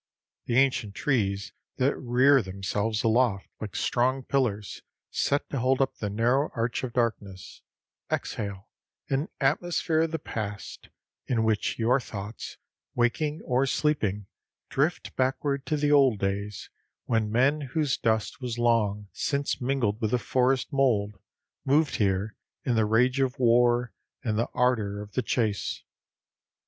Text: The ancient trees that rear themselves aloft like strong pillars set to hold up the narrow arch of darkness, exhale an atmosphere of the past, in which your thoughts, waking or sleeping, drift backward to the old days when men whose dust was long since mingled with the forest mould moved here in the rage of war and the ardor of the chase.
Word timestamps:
The 0.47 0.57
ancient 0.57 0.95
trees 0.95 1.53
that 1.77 1.95
rear 1.95 2.41
themselves 2.41 3.03
aloft 3.03 3.45
like 3.59 3.75
strong 3.75 4.23
pillars 4.23 4.81
set 5.11 5.47
to 5.51 5.59
hold 5.59 5.79
up 5.79 5.97
the 5.97 6.09
narrow 6.09 6.49
arch 6.55 6.83
of 6.83 6.93
darkness, 6.93 7.61
exhale 8.11 8.67
an 9.09 9.29
atmosphere 9.39 9.99
of 10.01 10.09
the 10.11 10.17
past, 10.17 10.89
in 11.27 11.43
which 11.43 11.77
your 11.77 11.99
thoughts, 11.99 12.57
waking 12.95 13.43
or 13.45 13.67
sleeping, 13.67 14.25
drift 14.69 15.15
backward 15.15 15.67
to 15.67 15.77
the 15.77 15.91
old 15.91 16.17
days 16.17 16.71
when 17.05 17.31
men 17.31 17.61
whose 17.75 17.95
dust 17.95 18.41
was 18.41 18.57
long 18.57 19.07
since 19.13 19.61
mingled 19.61 20.01
with 20.01 20.09
the 20.09 20.17
forest 20.17 20.73
mould 20.73 21.13
moved 21.63 21.97
here 21.97 22.35
in 22.63 22.73
the 22.73 22.85
rage 22.85 23.19
of 23.19 23.37
war 23.37 23.93
and 24.23 24.35
the 24.39 24.49
ardor 24.55 24.99
of 24.99 25.11
the 25.11 25.21
chase. 25.21 25.83